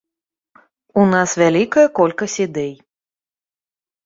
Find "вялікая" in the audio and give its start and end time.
1.41-1.83